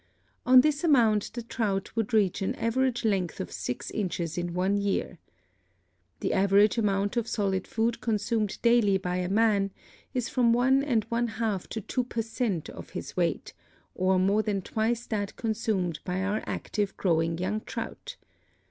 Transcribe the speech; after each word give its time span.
On 0.47 0.61
this 0.61 0.83
amount 0.83 1.31
the 1.33 1.43
trout 1.43 1.95
would 1.95 2.11
reach 2.11 2.41
an 2.41 2.55
average 2.55 3.05
length 3.05 3.39
of 3.39 3.51
six 3.51 3.91
inches 3.91 4.35
in 4.35 4.55
one 4.55 4.75
year. 4.79 5.19
The 6.21 6.33
average 6.33 6.79
amount 6.79 7.17
of 7.17 7.27
solid 7.27 7.67
food 7.67 8.01
consumed 8.01 8.59
daily 8.63 8.97
by 8.97 9.17
a 9.17 9.29
man 9.29 9.69
is 10.11 10.27
from 10.27 10.53
one 10.53 10.83
and 10.83 11.03
one 11.09 11.27
half 11.27 11.67
to 11.67 11.81
two 11.81 12.03
per 12.03 12.23
cent 12.23 12.67
of 12.67 12.89
his 12.97 13.15
weight, 13.15 13.53
or 13.93 14.17
more 14.17 14.41
than 14.41 14.63
twice 14.63 15.05
that 15.05 15.35
consumed 15.35 15.99
by 16.03 16.23
our 16.23 16.41
active, 16.47 16.97
growing 16.97 17.37
young 17.37 17.61
trout. 17.61 18.15